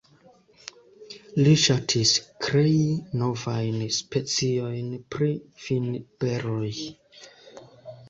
[1.39, 2.13] Li ŝatis
[2.47, 2.73] krei
[3.25, 5.33] novajn speciojn pri
[5.69, 6.77] vinberoj.